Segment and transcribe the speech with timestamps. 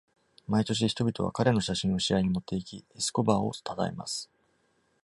[0.47, 4.31] 毎年人々は彼の写真を試合に持って行き、エスコバーを称えます。